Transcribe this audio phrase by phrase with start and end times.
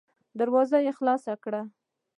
[0.39, 1.61] دروازه يې خلاصه کړه.